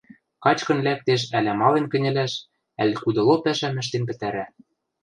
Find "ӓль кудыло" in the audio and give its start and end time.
2.81-3.35